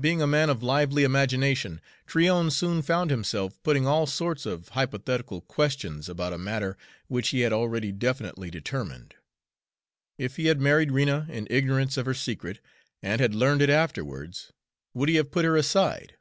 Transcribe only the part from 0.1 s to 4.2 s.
a man of lively imagination, Tryon soon found himself putting all